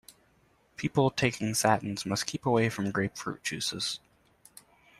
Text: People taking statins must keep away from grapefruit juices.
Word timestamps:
People 0.77 1.11
taking 1.11 1.49
statins 1.51 2.07
must 2.07 2.25
keep 2.25 2.47
away 2.47 2.69
from 2.69 2.89
grapefruit 2.89 3.43
juices. 3.43 3.99